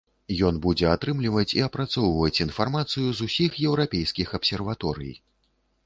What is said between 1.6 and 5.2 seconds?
апрацоўваць інфармацыю з усіх еўрапейскіх абсерваторый.